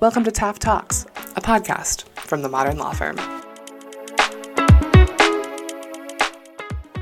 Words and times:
Welcome 0.00 0.24
to 0.24 0.30
Taft 0.30 0.62
Talks, 0.62 1.04
a 1.36 1.42
podcast 1.42 2.08
from 2.20 2.40
the 2.40 2.48
Modern 2.48 2.78
Law 2.78 2.94
Firm. 2.94 3.18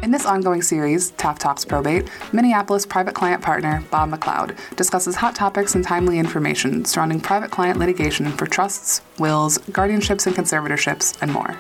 In 0.03 0.10
this 0.10 0.26
ongoing 0.26 0.62
series, 0.62 1.12
Taft 1.12 1.40
Talks 1.40 1.65
Probate, 1.65 2.11
Minneapolis 2.33 2.84
private 2.84 3.15
client 3.15 3.40
partner 3.40 3.84
Bob 3.92 4.11
McLeod 4.11 4.58
discusses 4.74 5.15
hot 5.15 5.37
topics 5.37 5.76
and 5.76 5.84
timely 5.84 6.19
information 6.19 6.84
surrounding 6.84 7.21
private 7.21 7.53
client 7.53 7.79
litigation 7.79 8.33
for 8.33 8.47
trusts, 8.47 9.01
wills, 9.21 9.58
guardianships 9.58 10.26
and 10.26 10.35
conservatorships, 10.35 11.17
and 11.22 11.33
more. 11.33 11.56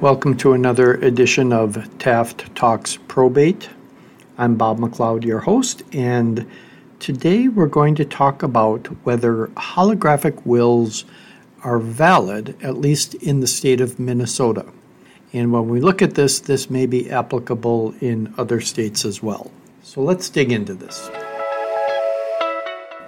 Welcome 0.00 0.36
to 0.38 0.54
another 0.54 0.94
edition 0.94 1.52
of 1.52 1.96
Taft 2.00 2.52
Talks 2.56 2.98
Probate. 3.06 3.68
I'm 4.38 4.56
Bob 4.56 4.78
McLeod, 4.78 5.24
your 5.24 5.40
host, 5.40 5.82
and 5.94 6.46
today 6.98 7.48
we're 7.48 7.68
going 7.68 7.94
to 7.94 8.04
talk 8.04 8.42
about 8.42 8.86
whether 9.02 9.46
holographic 9.56 10.44
wills 10.44 11.06
are 11.64 11.78
valid, 11.78 12.54
at 12.62 12.76
least 12.76 13.14
in 13.14 13.40
the 13.40 13.46
state 13.46 13.80
of 13.80 13.98
Minnesota. 13.98 14.66
And 15.32 15.52
when 15.52 15.70
we 15.70 15.80
look 15.80 16.02
at 16.02 16.16
this, 16.16 16.38
this 16.38 16.68
may 16.68 16.84
be 16.84 17.10
applicable 17.10 17.94
in 18.02 18.34
other 18.36 18.60
states 18.60 19.06
as 19.06 19.22
well. 19.22 19.50
So 19.82 20.02
let's 20.02 20.28
dig 20.28 20.52
into 20.52 20.74
this. 20.74 21.10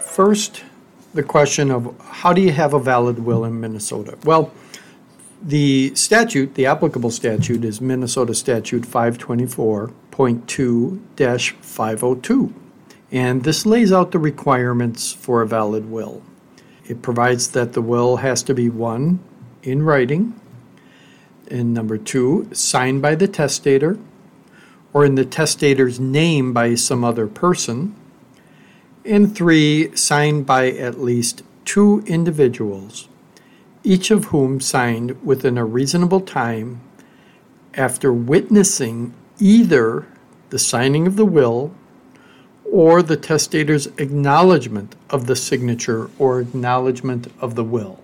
First, 0.00 0.64
the 1.12 1.22
question 1.22 1.70
of 1.70 1.94
how 2.00 2.32
do 2.32 2.40
you 2.40 2.52
have 2.52 2.72
a 2.72 2.80
valid 2.80 3.18
will 3.18 3.44
in 3.44 3.60
Minnesota? 3.60 4.16
Well, 4.24 4.50
the 5.40 5.94
statute, 5.94 6.54
the 6.54 6.66
applicable 6.66 7.10
statute, 7.10 7.64
is 7.64 7.80
Minnesota 7.80 8.34
Statute 8.34 8.82
524.2 8.82 11.54
502. 11.60 12.54
And 13.10 13.44
this 13.44 13.64
lays 13.64 13.92
out 13.92 14.10
the 14.10 14.18
requirements 14.18 15.12
for 15.12 15.40
a 15.40 15.46
valid 15.46 15.90
will. 15.90 16.22
It 16.86 17.02
provides 17.02 17.52
that 17.52 17.72
the 17.72 17.82
will 17.82 18.16
has 18.16 18.42
to 18.44 18.54
be 18.54 18.68
one, 18.68 19.20
in 19.62 19.82
writing, 19.82 20.38
and 21.50 21.72
number 21.72 21.98
two, 21.98 22.48
signed 22.52 23.02
by 23.02 23.14
the 23.14 23.28
testator, 23.28 23.98
or 24.92 25.04
in 25.04 25.14
the 25.14 25.24
testator's 25.24 26.00
name 26.00 26.52
by 26.52 26.74
some 26.74 27.04
other 27.04 27.26
person, 27.26 27.94
and 29.04 29.34
three, 29.34 29.94
signed 29.96 30.46
by 30.46 30.70
at 30.70 31.00
least 31.00 31.42
two 31.64 32.02
individuals 32.06 33.08
each 33.84 34.10
of 34.10 34.26
whom 34.26 34.60
signed 34.60 35.24
within 35.24 35.56
a 35.56 35.64
reasonable 35.64 36.20
time 36.20 36.80
after 37.74 38.12
witnessing 38.12 39.14
either 39.38 40.06
the 40.50 40.58
signing 40.58 41.06
of 41.06 41.16
the 41.16 41.24
will 41.24 41.72
or 42.70 43.02
the 43.02 43.16
testator's 43.16 43.86
acknowledgement 43.98 44.94
of 45.10 45.26
the 45.26 45.36
signature 45.36 46.10
or 46.18 46.40
acknowledgement 46.40 47.32
of 47.40 47.54
the 47.54 47.64
will. 47.64 47.98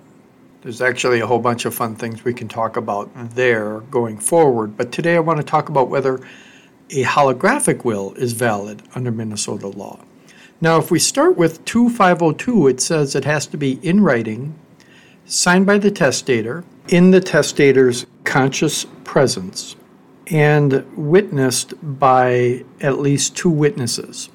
There's 0.63 0.81
actually 0.81 1.21
a 1.21 1.27
whole 1.27 1.41
bunch 1.41 1.67
of 1.67 1.75
fun 1.75 1.95
things 1.95 2.25
we 2.25 2.33
can 2.33 2.49
talk 2.49 2.77
about 2.77 3.11
there 3.35 3.81
going 3.91 4.17
forward, 4.17 4.77
but 4.77 4.93
today 4.93 5.17
I 5.17 5.21
want 5.21 5.39
to 5.39 5.45
talk 5.45 5.69
about 5.69 5.91
whether 5.91 6.21
a 6.91 7.05
holographic 7.05 7.85
will 7.85 8.15
is 8.15 8.33
valid 8.33 8.83
under 8.95 9.11
Minnesota 9.11 9.69
law. 9.69 10.01
Now, 10.61 10.79
if 10.79 10.91
we 10.91 10.99
start 10.99 11.37
with 11.37 11.63
2502, 11.67 12.69
it 12.69 12.81
says 12.81 13.15
it 13.15 13.25
has 13.27 13.47
to 13.49 13.59
be 13.59 13.79
in 13.83 14.01
writing 14.01 14.55
signed 15.27 15.67
by 15.67 15.79
the 15.79 15.91
testator 15.91 16.65
in 16.89 17.11
the 17.11 17.21
testator's 17.21 18.07
conscious 18.25 18.87
presence 19.05 19.77
and 20.29 20.85
witnessed 20.97 21.75
by 21.99 22.65
at 22.81 22.99
least 22.99 23.37
two 23.37 23.51
witnesses. 23.51 24.31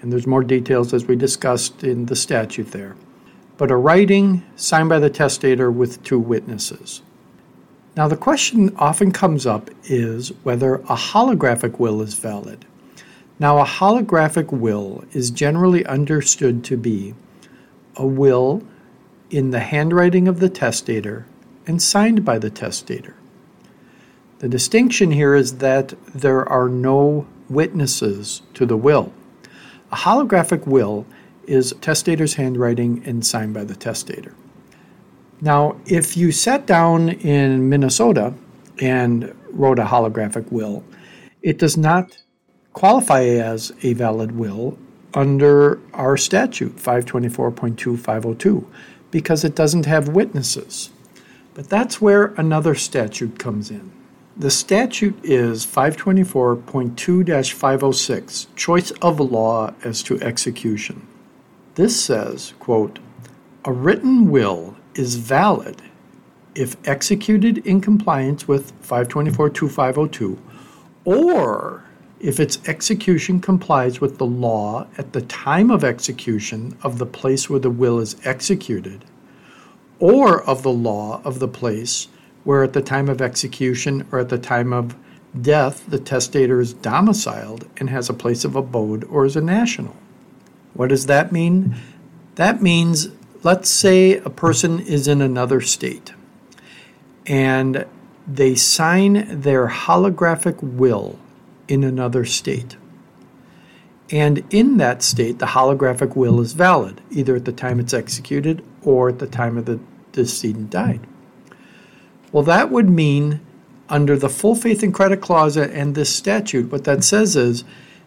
And 0.00 0.12
there's 0.12 0.26
more 0.26 0.44
details 0.44 0.92
as 0.92 1.06
we 1.06 1.16
discussed 1.16 1.84
in 1.84 2.06
the 2.06 2.16
statute 2.16 2.72
there. 2.72 2.96
But 3.56 3.70
a 3.70 3.76
writing 3.76 4.42
signed 4.56 4.88
by 4.88 4.98
the 4.98 5.10
testator 5.10 5.70
with 5.70 6.02
two 6.02 6.18
witnesses. 6.18 7.02
Now, 7.96 8.08
the 8.08 8.16
question 8.16 8.74
often 8.76 9.12
comes 9.12 9.46
up 9.46 9.70
is 9.84 10.30
whether 10.42 10.76
a 10.76 10.96
holographic 10.96 11.78
will 11.78 12.00
is 12.00 12.14
valid. 12.14 12.64
Now, 13.38 13.58
a 13.58 13.66
holographic 13.66 14.50
will 14.50 15.04
is 15.12 15.30
generally 15.30 15.84
understood 15.86 16.64
to 16.64 16.76
be 16.76 17.14
a 17.96 18.06
will 18.06 18.62
in 19.32 19.50
the 19.50 19.60
handwriting 19.60 20.28
of 20.28 20.38
the 20.40 20.48
testator 20.50 21.26
and 21.66 21.82
signed 21.82 22.24
by 22.24 22.38
the 22.38 22.50
testator. 22.50 23.16
The 24.38 24.48
distinction 24.48 25.10
here 25.10 25.34
is 25.34 25.58
that 25.58 25.94
there 26.14 26.46
are 26.48 26.68
no 26.68 27.26
witnesses 27.48 28.42
to 28.54 28.66
the 28.66 28.76
will. 28.76 29.12
A 29.90 29.96
holographic 29.96 30.66
will 30.66 31.06
is 31.46 31.74
testator's 31.80 32.34
handwriting 32.34 33.02
and 33.06 33.24
signed 33.24 33.54
by 33.54 33.64
the 33.64 33.74
testator. 33.74 34.34
Now, 35.40 35.76
if 35.86 36.16
you 36.16 36.30
sat 36.30 36.66
down 36.66 37.08
in 37.08 37.68
Minnesota 37.68 38.34
and 38.80 39.34
wrote 39.50 39.78
a 39.78 39.84
holographic 39.84 40.52
will, 40.52 40.84
it 41.40 41.58
does 41.58 41.76
not 41.76 42.22
qualify 42.74 43.24
as 43.24 43.72
a 43.82 43.94
valid 43.94 44.32
will 44.32 44.78
under 45.14 45.80
our 45.94 46.16
statute 46.16 46.76
524.2502 46.76 48.64
because 49.12 49.44
it 49.44 49.54
doesn't 49.54 49.86
have 49.86 50.08
witnesses. 50.08 50.90
But 51.54 51.68
that's 51.68 52.00
where 52.00 52.34
another 52.36 52.74
statute 52.74 53.38
comes 53.38 53.70
in. 53.70 53.92
The 54.36 54.50
statute 54.50 55.22
is 55.22 55.64
524.2 55.66 57.52
506, 57.52 58.46
Choice 58.56 58.90
of 59.02 59.20
Law 59.20 59.74
as 59.84 60.02
to 60.04 60.20
Execution. 60.20 61.06
This 61.74 62.02
says, 62.02 62.54
quote, 62.58 62.98
a 63.64 63.72
written 63.72 64.30
will 64.30 64.76
is 64.94 65.16
valid 65.16 65.82
if 66.54 66.76
executed 66.88 67.58
in 67.58 67.80
compliance 67.80 68.48
with 68.48 68.72
524.2502 68.82 70.38
or 71.04 71.84
if 72.22 72.38
its 72.38 72.60
execution 72.68 73.40
complies 73.40 74.00
with 74.00 74.18
the 74.18 74.26
law 74.26 74.86
at 74.96 75.12
the 75.12 75.22
time 75.22 75.70
of 75.72 75.82
execution 75.82 76.78
of 76.82 76.98
the 76.98 77.06
place 77.06 77.50
where 77.50 77.58
the 77.58 77.68
will 77.68 77.98
is 77.98 78.16
executed, 78.24 79.04
or 79.98 80.40
of 80.44 80.62
the 80.62 80.72
law 80.72 81.20
of 81.24 81.40
the 81.40 81.48
place 81.48 82.06
where 82.44 82.62
at 82.62 82.72
the 82.72 82.82
time 82.82 83.08
of 83.08 83.20
execution 83.20 84.06
or 84.10 84.20
at 84.20 84.28
the 84.28 84.38
time 84.38 84.72
of 84.72 84.96
death 85.40 85.84
the 85.88 85.98
testator 85.98 86.60
is 86.60 86.74
domiciled 86.74 87.68
and 87.76 87.90
has 87.90 88.08
a 88.08 88.14
place 88.14 88.44
of 88.44 88.56
abode 88.56 89.04
or 89.04 89.24
is 89.24 89.36
a 89.36 89.40
national. 89.40 89.96
What 90.74 90.88
does 90.88 91.06
that 91.06 91.32
mean? 91.32 91.74
That 92.36 92.62
means, 92.62 93.08
let's 93.42 93.68
say 93.68 94.16
a 94.18 94.30
person 94.30 94.80
is 94.80 95.08
in 95.08 95.20
another 95.20 95.60
state 95.60 96.12
and 97.26 97.84
they 98.26 98.54
sign 98.54 99.40
their 99.40 99.68
holographic 99.68 100.62
will 100.62 101.18
in 101.68 101.84
another 101.84 102.24
state. 102.24 102.76
And 104.10 104.44
in 104.50 104.76
that 104.76 105.02
state, 105.02 105.38
the 105.38 105.46
holographic 105.46 106.14
will 106.14 106.40
is 106.40 106.52
valid, 106.52 107.00
either 107.10 107.36
at 107.36 107.46
the 107.46 107.52
time 107.52 107.80
it's 107.80 107.94
executed 107.94 108.62
or 108.82 109.08
at 109.08 109.18
the 109.18 109.26
time 109.26 109.56
of 109.56 109.64
the 109.64 109.80
decedent 110.12 110.70
died. 110.70 111.00
Well, 112.30 112.42
that 112.44 112.70
would 112.70 112.90
mean, 112.90 113.40
under 113.88 114.16
the 114.16 114.28
full 114.28 114.54
faith 114.54 114.82
and 114.82 114.92
credit 114.92 115.20
clause 115.22 115.56
and 115.56 115.94
this 115.94 116.14
statute, 116.14 116.70
what 116.70 116.84
that 116.84 117.04
says 117.04 117.36
is 117.36 117.64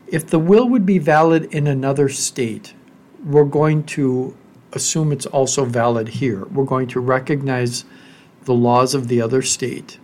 if 0.08 0.28
the 0.28 0.40
will 0.40 0.70
would 0.70 0.86
be 0.86 1.00
valid 1.00 1.46
in 1.46 1.66
another 1.66 2.10
state, 2.10 2.76
we're 3.24 3.44
going 3.44 3.84
to 3.84 4.38
assume 4.74 5.12
it's 5.12 5.26
also 5.26 5.66
valid 5.66 6.10
here. 6.10 6.46
We're 6.46 6.66
going 6.66 6.88
to 6.90 7.00
recognize 7.00 7.86
the 8.44 8.54
laws 8.54 8.94
of 8.94 9.08
the 9.08 9.22
other 9.22 9.42
state 9.42 9.98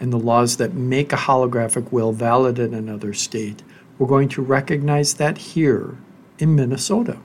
and 0.00 0.12
the 0.12 0.18
laws 0.18 0.56
that 0.56 0.74
make 0.74 1.12
a 1.12 1.16
holographic 1.16 1.90
will 1.92 2.12
valid 2.12 2.58
in 2.58 2.74
another 2.74 3.12
state, 3.12 3.62
we're 3.98 4.06
going 4.06 4.28
to 4.28 4.42
recognize 4.42 5.14
that 5.14 5.38
here 5.38 5.96
in 6.38 6.54
Minnesota. 6.54 7.18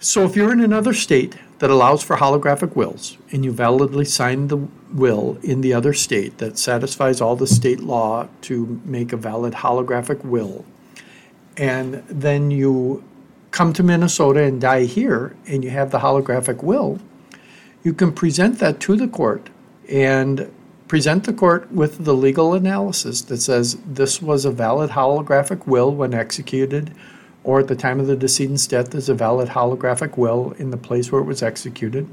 So 0.00 0.24
if 0.24 0.36
you're 0.36 0.52
in 0.52 0.60
another 0.60 0.92
state 0.92 1.36
that 1.58 1.70
allows 1.70 2.02
for 2.02 2.16
holographic 2.16 2.76
wills 2.76 3.16
and 3.30 3.44
you 3.44 3.52
validly 3.52 4.04
sign 4.04 4.48
the 4.48 4.58
will 4.92 5.38
in 5.42 5.62
the 5.62 5.72
other 5.72 5.94
state 5.94 6.38
that 6.38 6.58
satisfies 6.58 7.20
all 7.20 7.36
the 7.36 7.46
state 7.46 7.80
law 7.80 8.28
to 8.42 8.80
make 8.84 9.12
a 9.12 9.16
valid 9.16 9.54
holographic 9.54 10.22
will, 10.24 10.64
and 11.56 11.94
then 12.08 12.50
you 12.50 13.02
come 13.50 13.72
to 13.72 13.82
Minnesota 13.82 14.42
and 14.42 14.60
die 14.60 14.84
here 14.84 15.34
and 15.46 15.64
you 15.64 15.70
have 15.70 15.90
the 15.90 16.00
holographic 16.00 16.62
will, 16.62 16.98
you 17.82 17.94
can 17.94 18.12
present 18.12 18.58
that 18.58 18.80
to 18.80 18.96
the 18.96 19.08
court 19.08 19.48
and 19.88 20.52
present 20.88 21.24
the 21.24 21.32
court 21.32 21.70
with 21.72 22.04
the 22.04 22.14
legal 22.14 22.54
analysis 22.54 23.22
that 23.22 23.38
says 23.38 23.76
this 23.86 24.22
was 24.22 24.44
a 24.44 24.50
valid 24.50 24.90
holographic 24.90 25.66
will 25.66 25.94
when 25.94 26.14
executed, 26.14 26.92
or 27.42 27.60
at 27.60 27.68
the 27.68 27.76
time 27.76 28.00
of 28.00 28.06
the 28.06 28.16
decedent's 28.16 28.66
death, 28.66 28.90
there's 28.90 29.08
a 29.08 29.14
valid 29.14 29.50
holographic 29.50 30.16
will 30.16 30.52
in 30.58 30.70
the 30.70 30.76
place 30.76 31.10
where 31.10 31.20
it 31.20 31.26
was 31.26 31.42
executed. 31.42 32.08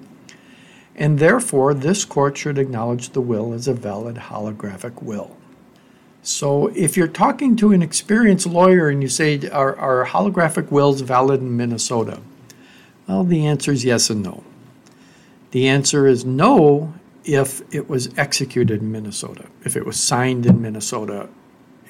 And 0.96 1.20
therefore, 1.20 1.74
this 1.74 2.06
court 2.06 2.38
should 2.38 2.58
acknowledge 2.58 3.10
the 3.10 3.22
will 3.22 3.54
as 3.54 3.68
a 3.68 3.74
valid 3.74 4.16
holographic 4.16 5.02
will. 5.02 5.36
So 6.22 6.68
if 6.68 6.96
you're 6.96 7.08
talking 7.08 7.56
to 7.58 7.74
an 7.74 7.82
experienced 7.82 8.46
lawyer 8.46 8.90
and 8.90 9.02
you 9.02 9.10
say, 9.10 9.50
are, 9.50 9.76
are 9.76 10.06
holographic 10.06 10.72
wills 10.72 11.02
valid 11.02 11.42
in 11.42 11.58
Minnesota? 11.58 12.22
Well, 13.08 13.24
the 13.24 13.46
answer 13.46 13.72
is 13.72 13.84
yes 13.84 14.10
and 14.10 14.24
no. 14.24 14.44
The 15.52 15.68
answer 15.68 16.08
is 16.08 16.24
no 16.24 16.94
if 17.24 17.62
it 17.74 17.90
was 17.90 18.10
executed 18.18 18.82
in 18.82 18.92
Minnesota. 18.92 19.46
If 19.64 19.76
it 19.76 19.86
was 19.86 20.00
signed 20.00 20.46
in 20.46 20.62
Minnesota 20.62 21.30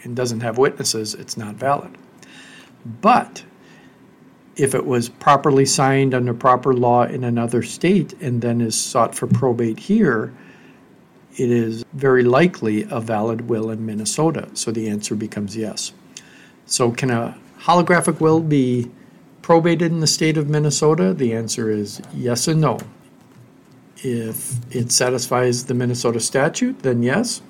and 0.04 0.16
doesn't 0.16 0.42
have 0.42 0.58
witnesses, 0.58 1.14
it's 1.14 1.38
not 1.38 1.56
valid. 1.56 1.98
But 2.86 3.44
if 4.56 4.76
it 4.76 4.86
was 4.86 5.10
properly 5.10 5.66
signed 5.66 6.14
under 6.14 6.34
proper 6.34 6.74
law 6.74 7.04
in 7.04 7.24
another 7.24 7.64
state 7.64 8.14
and 8.22 8.42
then 8.42 8.62
is 8.62 8.80
sought 8.80 9.16
for 9.16 9.28
probate 9.28 9.80
here, 9.80 10.34
it 11.36 11.50
is 11.50 11.84
very 11.94 12.24
likely 12.24 12.84
a 12.92 13.02
valid 13.02 13.50
will 13.50 13.72
in 13.72 13.86
Minnesota. 13.86 14.50
So 14.54 14.72
the 14.72 14.88
answer 14.88 15.16
becomes 15.16 15.58
yes. 15.58 15.94
So, 16.66 16.92
can 16.92 17.10
a 17.10 17.38
holographic 17.62 18.20
will 18.20 18.40
be 18.40 18.92
probated 19.42 19.92
in 19.92 20.00
the 20.00 20.08
state 20.08 20.38
of 20.38 20.48
Minnesota? 20.50 21.14
The 21.14 21.34
answer 21.34 21.70
is 21.70 22.02
yes 22.14 22.48
and 22.48 22.62
no. 22.62 22.80
If 24.04 24.60
it 24.76 24.92
satisfies 24.92 25.66
the 25.66 25.74
Minnesota 25.74 26.20
statute, 26.20 26.80
then 26.80 27.04
yes. 27.04 27.42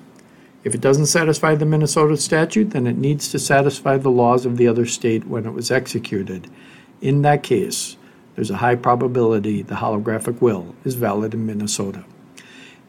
If 0.62 0.72
it 0.74 0.80
doesn't 0.80 1.06
satisfy 1.06 1.56
the 1.56 1.66
Minnesota 1.66 2.16
statute, 2.16 2.70
then 2.70 2.86
it 2.86 2.96
needs 2.96 3.28
to 3.32 3.40
satisfy 3.40 3.98
the 3.98 4.10
laws 4.10 4.46
of 4.46 4.56
the 4.56 4.68
other 4.68 4.86
state 4.86 5.26
when 5.26 5.46
it 5.46 5.52
was 5.52 5.72
executed. 5.72 6.48
In 7.02 7.22
that 7.22 7.42
case, 7.42 7.96
there's 8.36 8.52
a 8.52 8.58
high 8.58 8.76
probability 8.76 9.62
the 9.62 9.74
holographic 9.74 10.40
will 10.40 10.76
is 10.84 10.94
valid 10.94 11.34
in 11.34 11.44
Minnesota. 11.44 12.04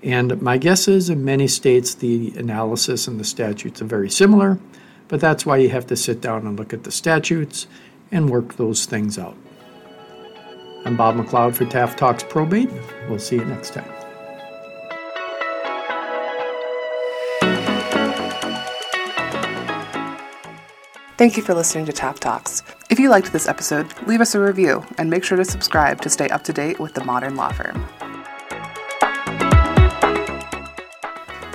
And 0.04 0.40
my 0.44 0.58
guess 0.58 0.88
is 0.88 1.10
in 1.10 1.26
many 1.26 1.48
states 1.48 1.96
the 1.96 2.34
analysis 2.38 3.08
and 3.08 3.20
the 3.20 3.24
statutes 3.24 3.82
are 3.82 3.86
very 3.86 4.12
similar, 4.12 4.60
but 5.08 5.20
that's 5.20 5.46
why 5.46 5.58
you 5.58 5.70
have 5.70 5.88
to 5.88 5.96
sit 5.96 6.22
down 6.22 6.46
and 6.46 6.58
look 6.58 6.72
at 6.72 6.84
the 6.84 6.92
statutes 6.92 7.66
and 8.12 8.30
work 8.30 8.58
those 8.58 8.86
things 8.86 9.18
out. 9.18 9.36
I'm 10.86 10.96
Bob 10.96 11.16
McLeod 11.16 11.56
for 11.56 11.66
Taft 11.66 11.98
Talks 11.98 12.24
Probate. 12.24 12.70
We'll 13.10 13.18
see 13.18 13.38
you 13.38 13.46
next 13.46 13.74
time. 13.74 13.92
Thank 21.18 21.38
you 21.38 21.44
for 21.44 21.56
listening 21.56 21.86
to 21.88 21.94
Taft 21.94 22.22
Talks. 22.22 22.62
If 22.92 23.00
you 23.00 23.10
liked 23.10 23.34
this 23.34 23.48
episode, 23.48 23.88
leave 24.06 24.22
us 24.22 24.36
a 24.36 24.40
review 24.40 24.86
and 25.00 25.10
make 25.10 25.24
sure 25.24 25.38
to 25.38 25.46
subscribe 25.46 26.02
to 26.02 26.10
stay 26.10 26.30
up 26.30 26.44
to 26.44 26.54
date 26.54 26.80
with 26.80 26.94
the 26.94 27.04
modern 27.04 27.36
law 27.36 27.52
firm. 27.52 27.84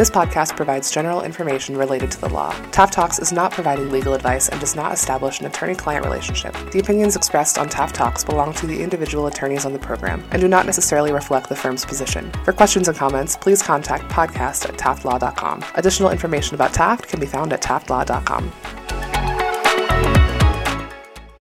This 0.00 0.08
podcast 0.08 0.56
provides 0.56 0.90
general 0.90 1.20
information 1.20 1.76
related 1.76 2.10
to 2.12 2.20
the 2.22 2.28
law. 2.30 2.52
Taft 2.70 2.94
Talks 2.94 3.18
is 3.18 3.32
not 3.32 3.52
providing 3.52 3.90
legal 3.90 4.14
advice 4.14 4.48
and 4.48 4.58
does 4.58 4.74
not 4.74 4.94
establish 4.94 5.40
an 5.40 5.44
attorney 5.44 5.74
client 5.74 6.06
relationship. 6.06 6.56
The 6.72 6.78
opinions 6.78 7.16
expressed 7.16 7.58
on 7.58 7.68
Taft 7.68 7.96
Talks 7.96 8.24
belong 8.24 8.54
to 8.54 8.66
the 8.66 8.82
individual 8.82 9.26
attorneys 9.26 9.66
on 9.66 9.74
the 9.74 9.78
program 9.78 10.24
and 10.30 10.40
do 10.40 10.48
not 10.48 10.64
necessarily 10.64 11.12
reflect 11.12 11.50
the 11.50 11.54
firm's 11.54 11.84
position. 11.84 12.32
For 12.46 12.54
questions 12.54 12.88
and 12.88 12.96
comments, 12.96 13.36
please 13.36 13.62
contact 13.62 14.10
podcast 14.10 14.66
at 14.66 14.78
taftlaw.com. 14.78 15.66
Additional 15.74 16.08
information 16.08 16.54
about 16.54 16.72
Taft 16.72 17.06
can 17.06 17.20
be 17.20 17.26
found 17.26 17.52
at 17.52 17.60
taftlaw.com. 17.60 18.79